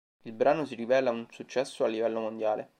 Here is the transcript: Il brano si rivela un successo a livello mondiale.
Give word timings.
Il 0.25 0.33
brano 0.33 0.65
si 0.65 0.73
rivela 0.73 1.11
un 1.11 1.27
successo 1.29 1.83
a 1.83 1.87
livello 1.87 2.21
mondiale. 2.21 2.69